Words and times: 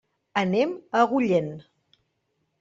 Anem 0.41 0.73
a 0.79 1.03
Agullent. 1.03 1.53